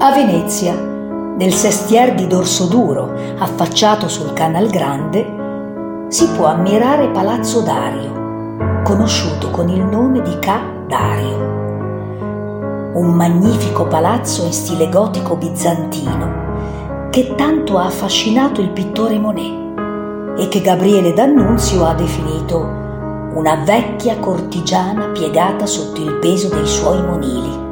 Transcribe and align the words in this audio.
A 0.00 0.12
Venezia, 0.12 0.74
nel 0.74 1.52
sestier 1.52 2.14
di 2.14 2.28
Dorsoduro, 2.28 3.14
affacciato 3.36 4.06
sul 4.06 4.32
Canal 4.32 4.68
Grande, 4.68 6.06
si 6.06 6.28
può 6.36 6.46
ammirare 6.46 7.08
Palazzo 7.08 7.62
Dario, 7.62 8.82
conosciuto 8.84 9.50
con 9.50 9.68
il 9.68 9.82
nome 9.82 10.22
di 10.22 10.38
Ca 10.38 10.60
Dario. 10.86 11.36
Un 12.94 13.12
magnifico 13.12 13.88
palazzo 13.88 14.44
in 14.44 14.52
stile 14.52 14.88
gotico 14.88 15.34
bizantino 15.34 17.08
che 17.10 17.34
tanto 17.34 17.76
ha 17.76 17.86
affascinato 17.86 18.60
il 18.60 18.70
pittore 18.70 19.18
Monet 19.18 20.38
e 20.38 20.46
che 20.46 20.60
Gabriele 20.60 21.12
D'Annunzio 21.12 21.84
ha 21.84 21.94
definito 21.94 22.60
una 23.34 23.64
vecchia 23.64 24.16
cortigiana 24.18 25.06
piegata 25.06 25.66
sotto 25.66 26.00
il 26.00 26.18
peso 26.20 26.48
dei 26.50 26.66
suoi 26.68 27.02
monili. 27.02 27.67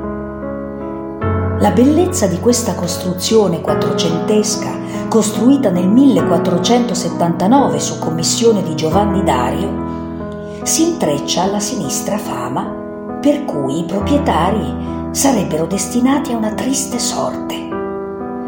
La 1.66 1.72
bellezza 1.72 2.28
di 2.28 2.38
questa 2.38 2.76
costruzione 2.76 3.60
quattrocentesca, 3.60 5.08
costruita 5.08 5.68
nel 5.68 5.88
1479 5.88 7.80
su 7.80 7.98
commissione 7.98 8.62
di 8.62 8.76
Giovanni 8.76 9.24
Dario, 9.24 10.60
si 10.62 10.90
intreccia 10.90 11.42
alla 11.42 11.58
sinistra 11.58 12.18
fama 12.18 13.18
per 13.20 13.44
cui 13.44 13.80
i 13.80 13.84
proprietari 13.84 15.10
sarebbero 15.10 15.66
destinati 15.66 16.30
a 16.30 16.36
una 16.36 16.52
triste 16.52 17.00
sorte 17.00 17.54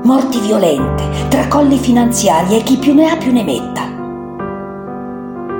morti 0.04 0.38
violente, 0.38 1.26
tracolli 1.28 1.76
finanziari 1.76 2.56
e 2.56 2.62
chi 2.62 2.76
più 2.76 2.94
ne 2.94 3.10
ha 3.10 3.16
più 3.16 3.32
ne 3.32 3.42
metta. 3.42 3.82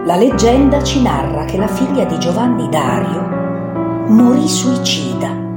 La 0.05 0.15
leggenda 0.15 0.81
ci 0.85 1.03
narra 1.03 1.45
che 1.45 1.57
la 1.57 1.67
figlia 1.67 2.05
di 2.05 2.21
Giovanni 2.21 2.69
Dario 2.69 4.07
morì 4.11 4.47
suicida 4.47 5.48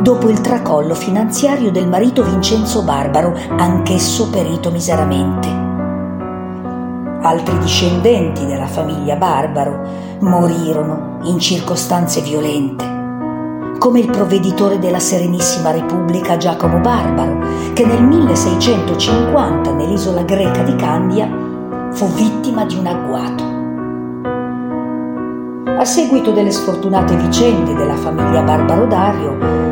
dopo 0.00 0.28
il 0.28 0.40
tracollo 0.40 0.94
finanziario 0.94 1.70
del 1.70 1.86
marito 1.86 2.22
Vincenzo 2.24 2.82
Barbaro, 2.82 3.34
anch'esso 3.56 4.30
perito 4.30 4.70
miseramente. 4.70 5.48
Altri 7.22 7.58
discendenti 7.58 8.46
della 8.46 8.66
famiglia 8.66 9.16
Barbaro 9.16 10.18
morirono 10.20 11.18
in 11.24 11.38
circostanze 11.38 12.22
violente 12.22 12.98
come 13.78 14.00
il 14.00 14.10
provveditore 14.10 14.78
della 14.78 14.98
Serenissima 14.98 15.70
Repubblica 15.70 16.36
Giacomo 16.36 16.80
Barbaro, 16.80 17.72
che 17.72 17.86
nel 17.86 18.02
1650 18.02 19.72
nell'isola 19.72 20.22
greca 20.22 20.62
di 20.62 20.76
Candia 20.76 21.26
fu 21.90 22.06
vittima 22.08 22.66
di 22.66 22.76
un 22.76 22.86
agguato. 22.86 23.44
A 25.80 25.84
seguito 25.86 26.30
delle 26.32 26.50
sfortunate 26.50 27.16
vicende 27.16 27.72
della 27.72 27.96
famiglia 27.96 28.42
Barbaro 28.42 28.86
Dario, 28.86 29.69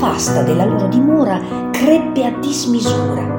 nefasta 0.00 0.42
della 0.42 0.64
loro 0.64 0.86
dimora 0.88 1.38
crebbe 1.70 2.24
a 2.24 2.30
dismisura. 2.40 3.38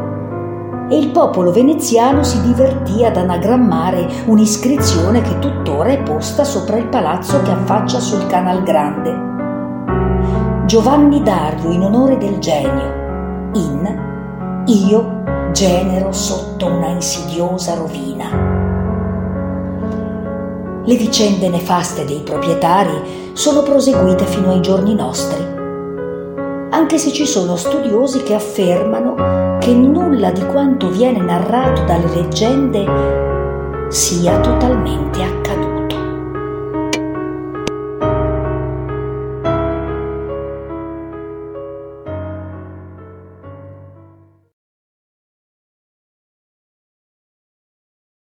E 0.90 0.98
il 0.98 1.10
popolo 1.10 1.52
veneziano 1.52 2.22
si 2.22 2.40
divertì 2.42 3.04
ad 3.04 3.18
anagrammare 3.18 4.08
un'iscrizione 4.26 5.22
che 5.22 5.40
tuttora 5.40 5.90
è 5.90 6.04
posta 6.04 6.44
sopra 6.44 6.78
il 6.78 6.88
palazzo 6.88 7.42
che 7.42 7.50
affaccia 7.50 8.00
sul 8.00 8.28
Canal 8.28 8.62
Grande. 8.62 9.30
Giovanni 10.66 11.24
Dario 11.24 11.72
in 11.72 11.82
onore 11.82 12.18
del 12.18 12.38
genio, 12.38 13.50
in 13.54 14.64
Io 14.66 15.24
genero 15.54 16.12
sotto 16.12 16.68
una 16.68 16.90
insidiosa 16.90 17.74
rovina. 17.74 18.30
Le 20.84 20.96
vicende 20.96 21.50
nefaste 21.50 22.06
dei 22.06 22.20
proprietari 22.20 23.32
sono 23.34 23.64
proseguite 23.64 24.26
fino 24.26 24.52
ai 24.52 24.62
giorni 24.62 24.94
nostri, 24.94 25.60
anche 26.82 26.98
se 26.98 27.14
ci 27.14 27.28
sono 27.28 27.56
studiosi 27.58 28.24
che 28.24 28.34
affermano 28.34 29.60
che 29.60 29.72
nulla 29.72 30.32
di 30.32 30.44
quanto 30.48 30.90
viene 30.90 31.20
narrato 31.20 31.84
dalle 31.84 32.10
leggende 32.10 32.86
sia 33.90 34.40
totalmente. 34.40 35.11